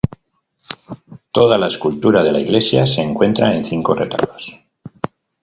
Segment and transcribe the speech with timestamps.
[1.31, 4.59] Toda la escultura de la Iglesia se encuentra en cinco retablos.